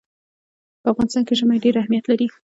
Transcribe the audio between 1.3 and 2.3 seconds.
ژمی ډېر اهمیت لري.